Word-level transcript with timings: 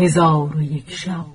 هزار 0.00 0.56
و 0.56 0.62
یک 0.62 0.90
شب. 0.90 1.26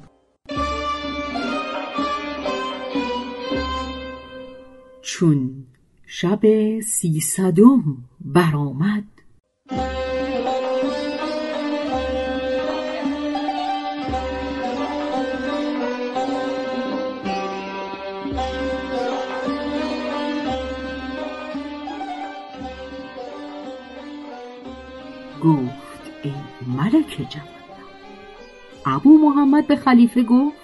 چون 5.02 5.66
شب 6.08 6.40
سیصدم 6.80 7.98
برآمد. 8.22 9.04
گفت 25.44 26.11
ای 26.23 26.34
ملک 26.67 27.27
جوان 27.30 27.64
ابو 28.85 29.17
محمد 29.17 29.67
به 29.67 29.75
خلیفه 29.75 30.23
گفت 30.23 30.57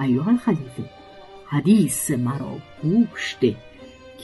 ایوه 0.00 0.36
خلیفه 0.36 0.90
حدیث 1.46 2.10
مرا 2.10 2.58
گوش 2.82 3.36
ده 3.40 3.56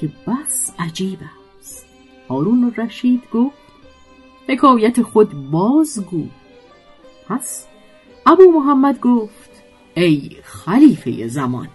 که 0.01 0.09
بس 0.27 0.73
عجیب 0.79 1.19
است. 1.61 1.87
هارون 2.29 2.75
رشید 2.77 3.23
گفت 3.33 3.57
حکایت 4.49 5.03
خود 5.03 5.51
بازگو. 5.51 6.27
پس 7.29 7.67
ابو 8.27 8.43
محمد 8.43 9.01
گفت 9.01 9.51
ای 9.95 10.37
خلیفه 10.43 11.29
زمان 11.29 11.69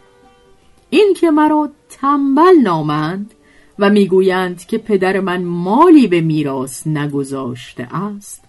این 0.90 1.14
که 1.18 1.32
مرا 1.32 1.70
تنبل 1.90 2.56
نامند 2.64 3.34
و 3.80 3.90
می‌گویند 3.90 4.66
که 4.66 4.78
پدر 4.78 5.20
من 5.20 5.44
مالی 5.44 6.08
به 6.08 6.22
میراث 6.22 6.88
نگذاشته 6.88 7.96
است 7.96 8.44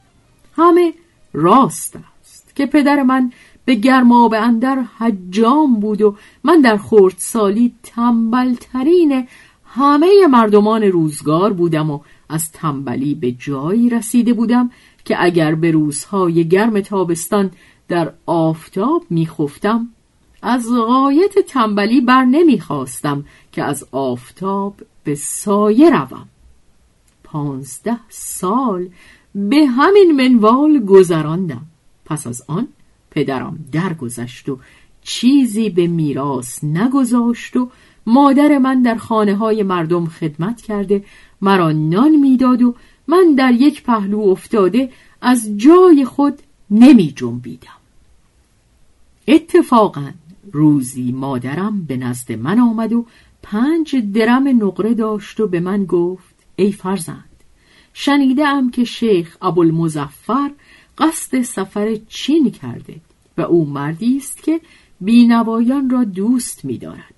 همه 0.57 0.95
راست 1.33 1.97
است. 1.97 2.18
که 2.59 2.67
پدر 2.67 3.03
من 3.03 3.33
به 3.65 3.75
گرماب 3.75 4.35
اندر 4.35 4.85
حجام 4.99 5.81
بود 5.81 6.03
و 6.03 6.17
من 6.45 6.61
در 6.61 6.77
خردسالی 6.77 7.75
تنبلترین 7.83 9.27
همه 9.65 10.27
مردمان 10.31 10.83
روزگار 10.83 11.53
بودم 11.53 11.91
و 11.91 12.01
از 12.29 12.53
تنبلی 12.53 13.15
به 13.15 13.33
جایی 13.33 13.91
رسیده 13.91 14.33
بودم 14.33 14.71
که 15.05 15.25
اگر 15.25 15.55
به 15.55 15.71
روزهای 15.71 16.49
گرم 16.49 16.81
تابستان 16.81 17.51
در 17.89 18.13
آفتاب 18.27 19.05
میخفتم 19.11 19.89
از 20.43 20.69
غایت 20.73 21.39
تنبلی 21.39 22.01
بر 22.01 22.25
نمی‌خواستم 22.25 23.25
که 23.53 23.63
از 23.65 23.87
آفتاب 23.93 24.75
به 25.05 25.15
سایه 25.15 25.91
روم. 25.91 26.29
پانزده 27.25 28.01
سال 28.09 28.89
به 29.35 29.67
همین 29.67 30.13
منوال 30.13 30.79
گذراندم. 30.79 31.67
پس 32.09 32.27
از 32.27 32.43
آن 32.47 32.69
پدرم 33.11 33.59
درگذشت 33.73 34.49
و 34.49 34.59
چیزی 35.03 35.71
به 35.71 35.87
میراث 35.87 36.65
نگذاشت 36.65 37.57
و 37.57 37.71
مادر 38.07 38.59
من 38.59 38.83
در 38.83 38.95
خانه 38.95 39.37
های 39.37 39.63
مردم 39.63 40.07
خدمت 40.07 40.61
کرده 40.61 41.05
مرا 41.41 41.73
نان 41.73 42.17
می‌داد 42.17 42.63
و 42.63 42.75
من 43.09 43.35
در 43.35 43.53
یک 43.53 43.83
پهلو 43.83 44.21
افتاده 44.21 44.91
از 45.21 45.57
جای 45.57 46.05
خود 46.05 46.39
نمی 46.71 47.13
جنبیدم 47.17 47.79
اتفاقا 49.29 50.11
روزی 50.53 51.13
مادرم 51.13 51.85
به 51.85 51.97
نزد 51.97 52.33
من 52.33 52.59
آمد 52.59 52.93
و 52.93 53.07
پنج 53.43 53.97
درم 53.97 54.49
نقره 54.49 54.95
داشت 54.95 55.41
و 55.41 55.47
به 55.47 55.61
من 55.61 55.85
گفت 55.85 56.35
ای 56.57 56.73
فرزند 56.73 57.25
شنیده 57.93 58.47
ام 58.47 58.71
که 58.71 58.85
شیخ 58.85 59.37
ابوالمظفر 59.43 60.51
قصد 60.99 61.43
سفر 61.43 61.97
چین 62.09 62.51
کرده 62.51 62.95
و 63.39 63.41
او 63.41 63.67
مردی 63.67 64.17
است 64.17 64.43
که 64.43 64.61
بینوایان 65.01 65.91
را 65.91 66.05
دوست 66.05 66.65
می‌دارد. 66.65 67.15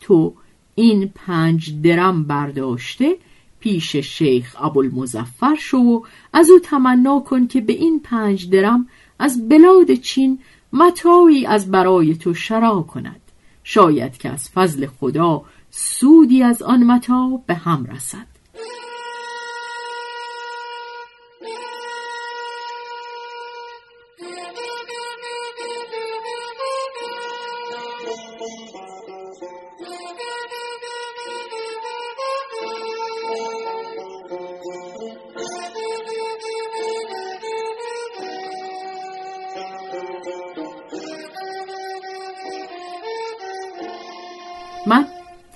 تو 0.00 0.34
این 0.74 1.12
پنج 1.14 1.82
درم 1.82 2.24
برداشته 2.24 3.16
پیش 3.60 3.96
شیخ 3.96 4.56
ابوالمظفر 4.60 5.54
شو 5.54 5.78
و 5.78 6.02
از 6.32 6.50
او 6.50 6.58
تمنا 6.58 7.20
کن 7.20 7.46
که 7.46 7.60
به 7.60 7.72
این 7.72 8.00
پنج 8.00 8.50
درم 8.50 8.88
از 9.18 9.48
بلاد 9.48 9.94
چین 9.94 10.38
متاعی 10.72 11.46
از 11.46 11.70
برای 11.70 12.14
تو 12.14 12.34
شرا 12.34 12.82
کند. 12.82 13.20
شاید 13.64 14.16
که 14.16 14.28
از 14.28 14.50
فضل 14.50 14.86
خدا 14.86 15.42
سودی 15.70 16.42
از 16.42 16.62
آن 16.62 16.82
متاع 16.84 17.42
به 17.46 17.54
هم 17.54 17.86
رسد. 17.86 18.33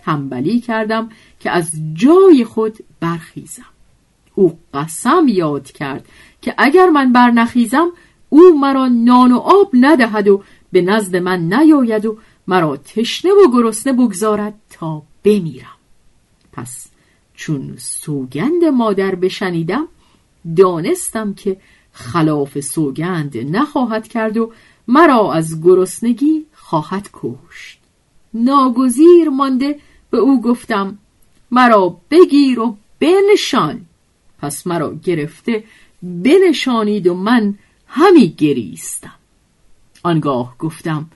تنبلی 0.08 0.60
کردم 0.60 1.08
که 1.40 1.50
از 1.50 1.70
جای 1.94 2.44
خود 2.44 2.78
برخیزم. 3.00 3.72
او 4.34 4.58
قسم 4.74 5.24
یاد 5.28 5.72
کرد 5.72 6.08
که 6.42 6.54
اگر 6.58 6.90
من 6.90 7.12
برنخیزم 7.12 7.88
او 8.28 8.60
مرا 8.60 8.88
نان 8.88 9.32
و 9.32 9.38
آب 9.38 9.70
ندهد 9.72 10.28
و 10.28 10.42
به 10.72 10.82
نزد 10.82 11.16
من 11.16 11.52
نیاید 11.52 12.06
و 12.06 12.18
مرا 12.46 12.76
تشنه 12.76 13.30
و 13.32 13.50
گرسنه 13.52 13.92
بگذارد 13.92 14.54
تا 14.70 15.02
بمیرم. 15.24 15.78
پس 16.52 16.86
چون 17.34 17.74
سوگند 17.78 18.64
مادر 18.64 19.14
بشنیدم 19.14 19.88
دانستم 20.56 21.34
که 21.34 21.56
خلاف 21.92 22.60
سوگند 22.60 23.36
نخواهد 23.56 24.08
کرد 24.08 24.36
و 24.36 24.52
مرا 24.88 25.32
از 25.32 25.62
گرسنگی 25.62 26.46
خواهد 26.52 27.10
کشت. 27.12 27.78
ناگزیر 28.34 29.28
مانده 29.28 29.78
به 30.10 30.18
او 30.18 30.42
گفتم 30.42 30.98
مرا 31.50 31.96
بگیر 32.10 32.60
و 32.60 32.76
بنشان. 33.00 33.86
پس 34.38 34.66
مرا 34.66 34.94
گرفته 34.94 35.64
بنشانید 36.02 37.06
و 37.06 37.14
من 37.14 37.54
همی 37.86 38.28
گریستم. 38.28 39.14
آنگاه 40.02 40.58
گفتم 40.58 41.10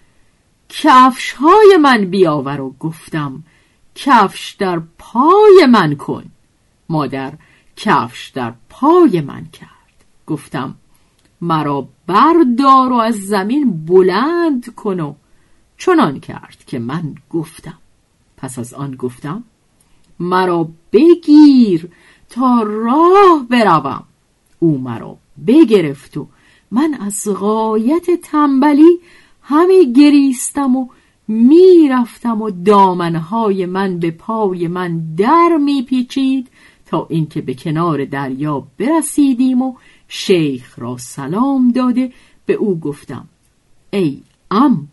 کفش 0.69 1.33
های 1.33 1.77
من 1.83 2.05
بیاور 2.05 2.61
و 2.61 2.75
گفتم 2.81 3.43
کفش 3.95 4.57
در 4.59 4.81
پای 4.99 5.67
من 5.71 5.95
کن. 5.95 6.25
مادر 6.89 7.33
کفش 7.77 8.29
در 8.29 8.53
پای 8.69 9.21
من 9.21 9.45
کرد. 9.45 9.69
گفتم 10.27 10.75
مرا 11.41 11.89
بردار 12.07 12.93
و 12.93 12.97
از 12.97 13.15
زمین 13.15 13.85
بلند 13.87 14.75
کن 14.75 15.01
و 15.01 15.15
چنان 15.79 16.21
کرد 16.21 16.65
که 16.67 16.79
من 16.79 17.15
گفتم. 17.31 17.79
پس 18.43 18.59
از 18.59 18.75
آن 18.75 18.97
گفتم 18.97 19.45
مرا 20.19 20.69
بگیر 20.93 21.89
تا 22.31 22.63
راه 22.63 23.47
بروم. 23.51 24.05
او 24.59 24.79
مرا 24.79 25.17
بگرفت 25.47 26.17
و 26.17 26.27
من 26.71 26.95
از 26.95 27.29
غایت 27.29 28.11
تنبلی 28.23 28.99
همه 29.43 29.85
گریستم 29.85 30.77
و 30.77 30.89
می‌رفتم 31.29 32.43
و 32.43 32.51
دامنهای 32.51 33.67
من 33.67 33.99
به 33.99 34.11
پای 34.11 34.69
من 34.69 35.15
در 35.17 35.57
میپیچید 35.65 36.49
تا 36.87 37.07
اینکه 37.11 37.41
به 37.41 37.55
کنار 37.55 38.05
دریا 38.05 38.67
برسیدیم 38.79 39.63
و 39.63 39.75
شیخ 40.09 40.79
را 40.79 40.97
سلام 40.99 41.73
داده. 41.73 42.13
به 42.47 42.55
او 42.55 42.81
گفتم 42.81 43.29
ای 43.91 44.23
ام 44.51 44.89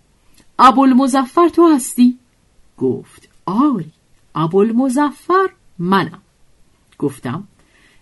ابوالمظفر 0.59 1.49
تو 1.49 1.67
هستی؟ 1.67 2.17
گفت 2.77 3.28
آری 3.49 3.91
ابوالمظفر 4.35 5.49
منم. 5.79 6.21
گفتم 6.99 7.43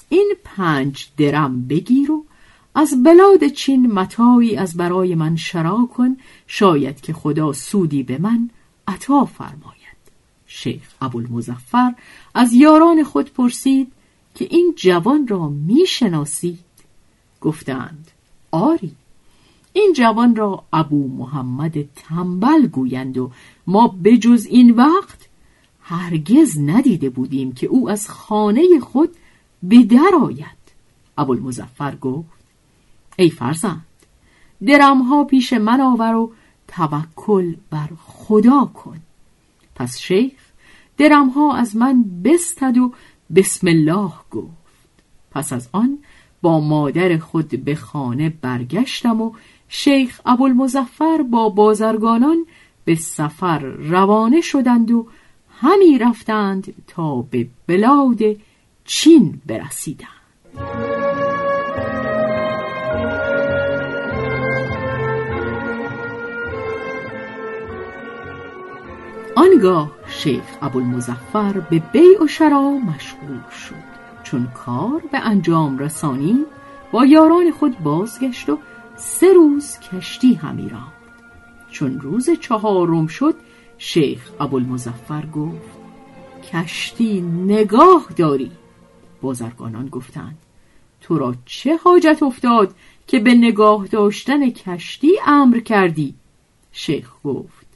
این 0.10 0.34
پنج 0.44 1.08
درم 1.18 1.68
بگیر 1.68 2.12
و 2.12 2.26
از 2.76 3.04
بلاد 3.04 3.48
چین 3.48 3.92
متاعی 3.92 4.56
از 4.56 4.78
برای 4.78 5.16
من 5.16 5.36
شرا 5.36 5.90
کن 5.96 6.18
شاید 6.48 7.02
که 7.02 7.14
خدا 7.14 7.54
سودی 7.54 8.04
به 8.04 8.18
من 8.18 8.50
عطا 8.88 9.26
فرماید. 9.26 9.78
شیخ 10.48 10.94
ابوالمظفر 11.02 11.94
از 12.34 12.54
یاران 12.54 13.04
خود 13.04 13.34
پرسید 13.34 13.92
که 14.36 14.48
این 14.50 14.74
جوان 14.78 15.28
را 15.28 15.50
می‌شناسید 15.50 16.60
گفتند 17.42 18.12
آری. 18.52 18.92
این 19.74 19.94
جوان 19.96 20.36
را 20.36 20.64
ابو 20.74 21.08
محمد 21.08 21.74
تنبل 21.96 22.68
گویند 22.68 23.18
و 23.18 23.32
ما 23.68 23.88
بجز 24.04 24.46
این 24.46 24.72
وقت 24.72 25.27
هرگز 25.90 26.60
ندیده 26.60 27.10
بودیم 27.10 27.52
که 27.52 27.68
او 27.68 27.90
از 27.90 28.10
خانه 28.10 28.80
خود 28.80 29.10
به 29.64 29.84
در 29.84 30.12
آید. 30.22 30.58
ابوالمظفر 31.18 31.96
گفت 31.96 32.46
ای 33.18 33.30
فرزند 33.30 33.86
درمها 34.66 35.24
پیش 35.24 35.54
من 35.54 35.82
آور 35.82 36.16
و 36.16 36.32
توکل 36.68 37.56
بر 37.70 37.90
خدا 38.06 38.66
کن. 38.66 38.98
پس 39.76 39.98
شیخ 39.98 40.34
درمها 40.98 41.56
از 41.56 41.76
من 41.76 42.04
بستد 42.24 42.78
و 42.78 42.94
بسم 43.36 43.68
الله 43.68 44.12
گفت. 44.32 44.52
پس 45.32 45.54
از 45.54 45.70
آن 45.72 45.98
با 46.42 46.60
مادر 46.60 47.18
خود 47.18 47.50
به 47.50 47.76
خانه 47.76 48.30
برگشتم 48.30 49.22
و 49.22 49.32
شیخ 49.68 50.22
ابوالمظفر 50.26 51.22
با 51.32 51.50
بازرگانان 51.50 52.46
به 52.86 52.96
سفر 52.96 53.60
روانه 53.60 54.42
شدند 54.42 54.92
و 54.92 55.08
همی 55.62 55.98
رفتند 55.98 56.74
تا 56.88 57.22
به 57.22 57.48
بلاد 57.68 58.20
چین 58.86 59.42
برسیدند. 59.46 60.08
آنگاه 69.36 69.92
شیخ 70.08 70.44
ابوالمظفر 70.62 71.54
به 71.60 71.80
بیع 71.80 72.24
و 72.24 72.28
شرا 72.28 72.72
مشغول 72.72 73.50
شد. 73.52 73.98
چون 74.24 74.48
کار 74.48 75.02
به 75.12 75.18
انجام 75.18 75.80
رسانی 75.80 76.46
با 76.92 77.06
یاران 77.06 77.52
خود 77.52 77.80
بازگشت 77.80 78.50
و 78.50 78.58
سه 78.96 79.34
روز 79.34 79.80
کشتی 79.80 80.34
همی 80.34 80.70
راند. 80.70 80.94
چون 81.72 82.00
روز 82.00 82.30
چهارم 82.30 83.08
شد 83.08 83.36
شیخ 83.78 84.32
ابوالمظفر 84.40 85.26
گفت 85.26 85.78
کشتی 86.54 87.22
نگاه 87.22 88.08
داری 88.16 88.52
بازرگانان 89.22 89.88
گفتند 89.88 90.38
تو 91.02 91.18
را 91.18 91.36
چه 91.46 91.78
حاجت 91.78 92.24
افتاد 92.24 92.76
که 93.08 93.20
به 93.20 93.34
نگاه 93.34 93.88
داشتن 93.88 94.50
کشتی 94.50 95.12
امر 95.26 95.60
کردی 95.60 96.14
شیخ 96.72 97.12
گفت 97.24 97.68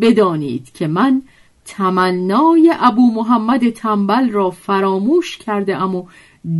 بدانید 0.00 0.72
که 0.72 0.86
من 0.86 1.22
تمنای 1.64 2.74
ابو 2.80 3.12
محمد 3.12 3.70
تنبل 3.70 4.30
را 4.30 4.50
فراموش 4.50 5.38
کرده 5.38 5.76
ام 5.76 5.94
و 5.94 6.06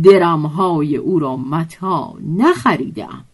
درمهای 0.03 0.97
او 0.97 1.19
را 1.19 1.37
متا 1.37 2.13
نخریده 2.37 3.03
ام. 3.03 3.25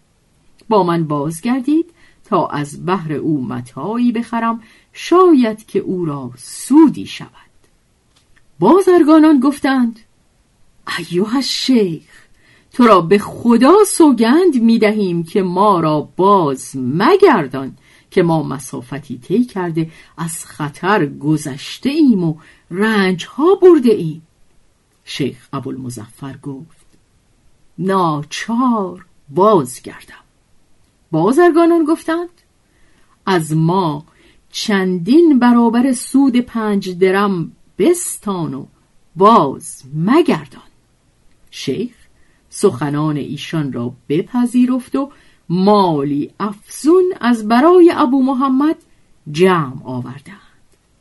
با 0.70 0.84
من 0.84 1.04
بازگردید 1.04 1.89
تا 2.30 2.48
از 2.48 2.86
بحر 2.86 3.14
او 3.14 3.48
متایی 3.48 4.12
بخرم 4.12 4.62
شاید 4.94 5.66
که 5.66 5.80
او 5.80 6.06
را 6.06 6.32
سودی 6.38 7.06
شود. 7.06 7.30
بازرگانان 8.60 9.40
گفتند 9.40 10.00
ایوه 10.98 11.42
شیخ 11.42 12.28
تو 12.74 12.88
را 12.88 13.02
به 13.02 13.18
خدا 13.18 13.74
سوگند 13.88 14.62
می 14.62 14.80
دهیم 14.80 15.24
که 15.24 15.42
ما 15.42 15.80
را 15.80 16.10
باز 16.16 16.72
مگردان 16.76 17.78
که 18.12 18.24
ما 18.24 18.44
مسافتی 18.44 19.18
طی 19.18 19.46
کرده 19.46 19.92
از 20.18 20.46
خطر 20.46 21.06
گذشته 21.06 21.90
ایم 21.90 22.24
و 22.24 22.36
رنج 22.72 23.26
ها 23.26 23.56
برده 23.56 23.92
ایم. 23.92 24.22
شیخ 25.06 25.48
ابوالمظفر 25.54 26.38
گفت 26.38 26.88
ناچار 27.78 29.06
بازگردم. 29.30 30.29
بازرگانان 31.12 31.84
گفتند 31.84 32.30
از 33.26 33.56
ما 33.56 34.06
چندین 34.52 35.40
برابر 35.40 35.92
سود 35.92 36.38
پنج 36.38 36.98
درم 36.98 37.52
بستان 37.78 38.54
و 38.54 38.66
باز 39.16 39.84
مگردان. 39.96 40.62
شیخ 41.52 41.96
سخنان 42.50 43.18
ایشان 43.18 43.74
را 43.74 43.94
بپذیرفت 44.10 44.96
و 44.96 45.12
مالی 45.50 46.32
افزون 46.40 47.14
از 47.22 47.48
برای 47.48 47.94
ابو 47.96 48.24
محمد 48.24 48.76
جمع 49.32 49.84
آوردند. 49.84 50.40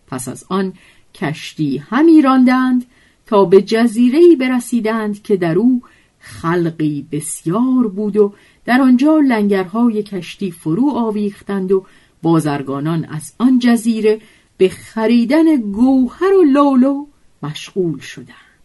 پس 0.07 0.29
از 0.29 0.45
آن 0.49 0.73
کشتی 1.15 1.79
همی 1.79 2.23
راندند 2.23 2.87
تا 3.27 3.45
به 3.45 3.63
جزیره‌ای 3.63 4.37
برسیدند 4.37 5.23
که 5.23 5.37
در 5.37 5.59
او 5.59 5.83
خلقی 6.19 7.07
بسیار 7.13 7.89
بود 7.89 8.17
و 8.17 8.35
در 8.69 8.83
آنجا 8.83 9.19
لنگرهای 9.19 10.03
کشتی 10.03 10.51
فرو 10.51 10.91
آویختند 10.91 11.73
و 11.73 11.85
بازرگانان 12.23 13.05
از 13.05 13.33
آن 13.39 13.59
جزیره 13.59 14.21
به 14.59 14.69
خریدن 14.69 15.57
گوهر 15.57 16.33
و 16.33 16.43
لولو 16.43 17.07
مشغول 17.43 17.99
شدند. 17.99 18.59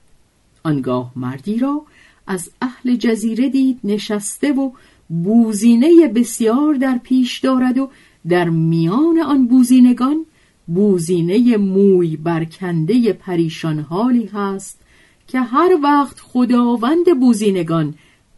آنگاه 0.64 1.12
مردی 1.16 1.60
را 1.60 1.82
از 2.28 2.52
اهل 2.62 2.96
جزیره 2.96 3.50
دید 3.50 3.80
نشسته 3.84 4.54
و 4.54 4.72
بوزینه 5.10 6.08
بسیار 6.16 6.74
در 6.74 6.98
پیش 6.98 7.40
دارد 7.40 7.78
و 7.78 7.90
در 8.28 8.50
میان 8.50 9.20
آن 9.20 9.48
بوزینگان 9.48 10.26
بوزینه 10.68 11.58
موی 11.58 12.18
برکنده 12.18 13.14
پریشان 13.14 13.80
حالی 13.80 14.26
هست 14.26 14.80
که 15.28 15.40
هر 15.40 15.80
وقت 15.84 16.20
خداوند 16.20 17.20
بوزینگان 17.20 17.94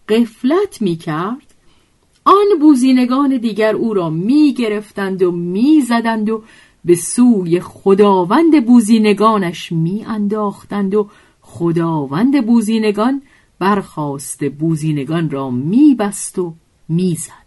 قفلت 0.10 0.82
می 0.82 0.96
کرد 0.96 1.45
آن 2.26 2.60
بوزینگان 2.62 3.38
دیگر 3.38 3.76
او 3.76 3.94
را 3.94 4.10
می 4.10 4.54
گرفتند 4.54 5.24
و 5.24 5.32
می 5.32 5.82
زدند 5.82 6.30
و 6.30 6.44
به 6.86 6.96
سوی 6.96 7.60
خداوند 7.60 8.66
بوزینگانش 8.66 9.72
می 9.72 10.06
انداختند 10.06 10.96
و 10.96 11.10
خداوند 11.42 12.46
بوزینگان 12.46 13.22
برخواست 13.60 14.44
بوزینگان 14.44 15.30
را 15.30 15.50
میبست 15.50 16.40
و 16.40 16.54
می‌زد. 16.90 17.46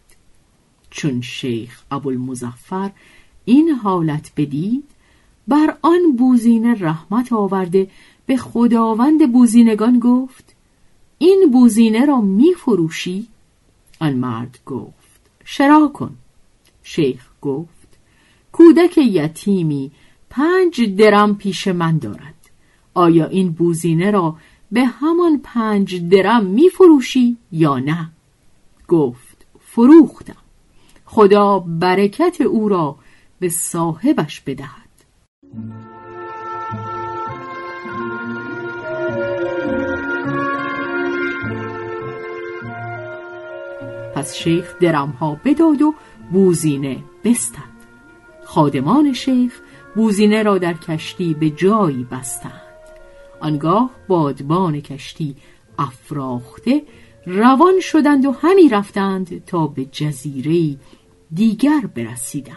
چون 0.91 1.21
شیخ 1.21 1.83
ابوالمظفر 1.91 2.91
این 3.45 3.71
حالت 3.71 4.33
بدید 4.37 4.85
بر 5.49 5.77
آن 5.83 6.17
بوزینه 6.19 6.75
رحمت 6.75 7.33
آورده 7.33 7.91
به 8.27 8.37
خداوند 8.37 9.33
بوزینگان 9.33 9.99
گفت 9.99 10.55
این 11.19 11.51
بوزینه 11.53 12.05
را 12.05 12.21
میفروشی؟ 12.21 13.27
آن 14.01 14.15
مرد 14.15 14.59
گفت 14.67 15.21
شرا 15.45 15.89
کن. 15.95 16.17
شیخ 16.83 17.29
گفت 17.43 17.99
کودک 18.53 18.99
یتیمی 18.99 19.91
پنج 20.31 20.97
درم 20.97 21.35
پیش 21.35 21.69
من 21.69 21.99
دارد. 21.99 22.51
آیا 22.95 23.27
این 23.27 23.53
بوزینه 23.53 24.11
را 24.11 24.37
به 24.73 24.85
همان 24.85 25.41
پنج 25.45 26.09
درم 26.09 26.47
می 26.47 26.69
فروشی 26.71 27.37
یا 27.53 27.79
نه؟ 27.79 28.11
گفت 28.89 29.47
فروختم. 29.61 30.37
خدا 31.05 31.59
برکت 31.59 32.41
او 32.41 32.69
را 32.69 32.97
به 33.41 33.49
صاحبش 33.49 34.41
بدهد. 34.41 34.89
پس 44.19 44.35
شیخ 44.35 44.79
درمها 44.81 45.41
بداد 45.45 45.83
و 45.83 45.95
بوزینه 46.33 46.99
بستد 47.25 47.79
خادمان 48.45 49.13
شیخ 49.13 49.61
بوزینه 49.95 50.43
را 50.43 50.59
در 50.59 50.73
کشتی 50.73 51.35
به 51.35 51.51
جایی 51.51 52.07
بستند. 52.11 52.53
آنگاه 53.41 53.91
بادبان 54.09 54.81
کشتی 54.81 55.37
افراخته 55.79 56.83
روان 57.27 57.81
شدند 57.81 58.27
و 58.27 58.33
همی 58.33 58.69
رفتند 58.69 59.45
تا 59.45 59.67
به 59.67 59.85
جزیره 59.85 60.77
دیگر 61.35 61.81
برسیدند 61.95 62.57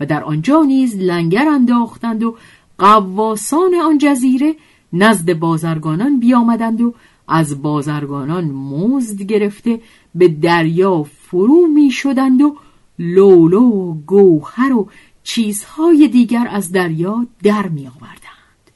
و 0.00 0.06
در 0.06 0.24
آنجا 0.24 0.62
نیز 0.62 0.96
لنگر 0.96 1.48
انداختند 1.48 2.22
و 2.22 2.36
قواسان 2.78 3.74
آن 3.74 3.98
جزیره 3.98 4.54
نزد 4.92 5.32
بازرگانان 5.32 6.20
بیامدند 6.20 6.80
و 6.80 6.94
از 7.28 7.62
بازرگانان 7.62 8.44
مزد 8.44 9.22
گرفته 9.22 9.80
به 10.14 10.28
دریا 10.28 11.02
فرو 11.02 11.66
می 11.66 11.90
شدند 11.90 12.42
و 12.42 12.56
لولو 12.98 13.60
و 13.60 13.94
گوهر 13.94 14.72
و 14.72 14.88
چیزهای 15.22 16.08
دیگر 16.08 16.46
از 16.50 16.72
دریا 16.72 17.26
در 17.42 17.68
می 17.68 17.86
آوردند 17.86 18.70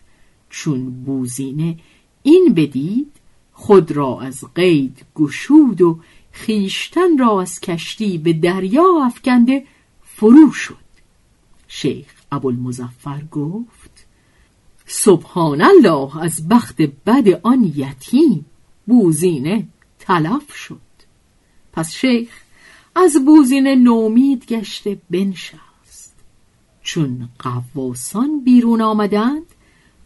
چون 0.50 0.90
بوزینه 1.04 1.76
این 2.22 2.52
بدید 2.56 3.12
خود 3.52 3.92
را 3.92 4.20
از 4.20 4.44
قید 4.54 5.04
گشود 5.14 5.80
و 5.80 5.98
خیشتن 6.32 7.18
را 7.18 7.42
از 7.42 7.60
کشتی 7.60 8.18
به 8.18 8.32
دریا 8.32 9.04
افکنده 9.04 9.64
فرو 10.02 10.52
شد. 10.52 10.88
شیخ 11.68 12.06
ابوالمظفر 12.32 13.24
گفت 13.30 13.97
سبحان 14.90 15.60
الله 15.62 16.22
از 16.22 16.48
بخت 16.48 16.82
بد 16.82 17.28
آن 17.42 17.72
یتیم. 17.76 18.46
بوزینه 18.86 19.68
تلف 19.98 20.54
شد. 20.54 20.80
پس 21.72 21.92
شیخ 21.92 22.28
از 22.94 23.24
بوزینه 23.24 23.74
نومید 23.74 24.46
گشته 24.46 24.98
بنشست. 25.10 26.14
چون 26.82 27.28
قواسان 27.38 28.40
بیرون 28.44 28.80
آمدند 28.80 29.46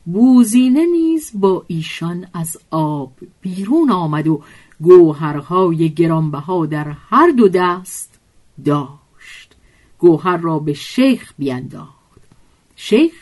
بوزینه 0.05 0.87
نیز 0.87 1.31
با 1.35 1.65
ایشان 1.67 2.27
از 2.35 2.57
آب 2.71 3.13
بیرون 3.41 3.91
آمد 3.91 4.29
و 4.29 4.43
گوهرهای 4.81 5.91
گرانبها 5.91 6.67
در 6.67 6.89
هر 6.89 7.31
دو 7.31 7.49
دست 7.49 8.19
داشت. 8.65 9.55
گوهر 9.99 10.37
را 10.37 10.59
به 10.59 10.73
شیخ 10.73 11.33
بینداخت. 11.39 12.21
شیخ 12.77 13.13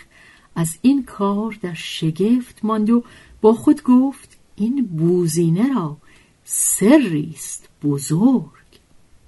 از 0.60 0.78
این 0.82 1.04
کار 1.04 1.58
در 1.62 1.74
شگفت 1.74 2.60
ماند 2.62 2.90
و 2.90 3.04
با 3.40 3.52
خود 3.52 3.82
گفت 3.82 4.38
این 4.56 4.86
بوزینه 4.86 5.74
را 5.74 5.96
سری 6.44 7.30
است 7.34 7.68
بزرگ. 7.84 8.70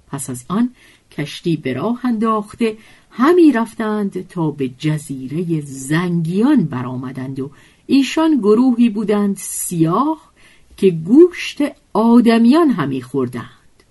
پس 0.07 0.29
از 0.29 0.45
آن 0.47 0.69
کشتی 1.11 1.57
به 1.57 1.73
راه 1.73 2.05
انداخته 2.05 2.77
همی 3.09 3.51
رفتند 3.51 4.27
تا 4.27 4.51
به 4.51 4.69
جزیره 4.69 5.61
زنگیان 5.61 6.63
برآمدند 6.63 7.39
و 7.39 7.51
ایشان 7.85 8.37
گروهی 8.37 8.89
بودند 8.89 9.37
سیاه 9.37 10.31
که 10.77 10.89
گوشت 10.89 11.57
آدمیان 11.93 12.69
همی 12.69 13.01
خوردند. 13.01 13.83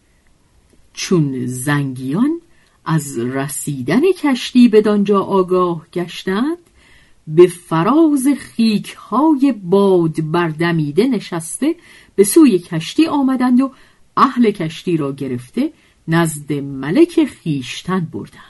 چون 0.92 1.46
زنگیان 1.46 2.40
از 2.84 3.18
رسیدن 3.18 4.12
کشتی 4.12 4.68
به 4.68 4.80
دانجا 4.80 5.20
آگاه 5.20 5.86
گشتند 5.92 6.58
به 7.26 7.46
فراز 7.46 8.28
خیک 8.38 8.92
های 8.92 9.54
باد 9.62 10.30
بردمیده 10.30 11.06
نشسته 11.06 11.74
به 12.14 12.24
سوی 12.24 12.58
کشتی 12.58 13.06
آمدند 13.06 13.60
و 13.60 13.72
اهل 14.16 14.50
کشتی 14.50 14.96
را 14.96 15.12
گرفته 15.12 15.72
نزد 16.08 16.52
ملک 16.52 17.24
خیشتن 17.24 18.00
بردند. 18.00 18.42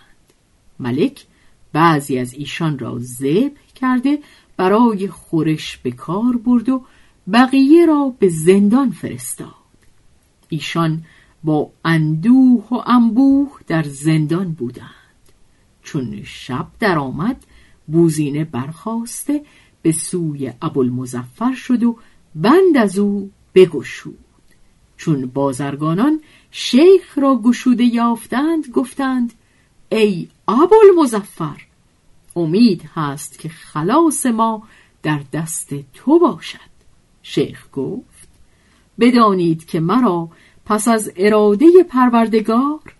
ملک 0.81 1.27
بعضی 1.73 2.19
از 2.19 2.35
ایشان 2.35 2.79
را 2.79 2.99
ذبح 2.99 3.61
کرده 3.75 4.19
برای 4.57 5.09
خورش 5.09 5.77
به 5.77 5.91
کار 5.91 6.37
برد 6.37 6.69
و 6.69 6.85
بقیه 7.33 7.87
را 7.87 8.15
به 8.19 8.29
زندان 8.29 8.91
فرستاد. 8.91 9.55
ایشان 10.49 11.05
با 11.45 11.71
اندوه 11.85 12.69
و 12.71 12.83
انبوه 12.87 13.51
در 13.67 13.83
زندان 13.83 14.53
بودند. 14.53 14.89
چون 15.83 16.23
شب 16.25 16.67
درآمد 16.81 17.45
بوزینه 17.87 18.45
برخواسته 18.45 19.45
به 19.83 19.93
سوی 19.93 20.53
ابوالمظفر 20.63 21.55
شد 21.55 21.83
و 21.83 21.97
بند 22.35 22.77
از 22.77 22.99
او 22.99 23.31
بگشود. 23.55 24.19
چون 24.97 25.27
بازرگانان 25.27 26.21
شیخ 26.51 27.19
را 27.19 27.37
گشوده 27.37 27.85
یافتند 27.85 28.69
گفتند 28.69 29.33
ای 29.89 30.29
ابوالمظفر 30.49 31.67
امید 32.37 32.83
هست 32.95 33.39
که 33.39 33.49
خلاص 33.49 34.27
ما 34.27 34.63
در 35.03 35.21
دست 35.33 35.75
تو 35.95 36.19
باشد. 36.19 36.73
شیخ 37.23 37.67
گفت 37.73 38.29
بدانید 39.01 39.65
که 39.67 39.81
مرا 39.81 40.29
پس 40.65 40.89
از 40.89 41.13
اراده 41.17 41.67
پروردگار 41.89 42.95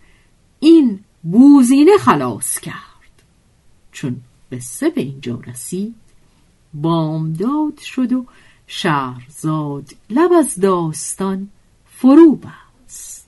این 0.59 0.99
بوزینه 1.23 1.97
خلاص 1.97 2.59
کرد. 2.59 3.23
چون 3.91 4.21
قصه 4.53 4.89
به 4.89 5.01
اینجا 5.01 5.39
رسید. 5.47 5.95
بامداد 6.73 7.79
شد 7.79 8.13
و 8.13 8.25
شهرزاد 8.67 9.89
لب 10.09 10.31
از 10.31 10.55
داستان 10.55 11.49
فرو 11.85 12.35
بست. 12.35 13.27